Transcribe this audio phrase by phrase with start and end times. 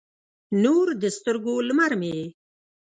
[0.63, 2.25] نور د سترګو، لمر مې یې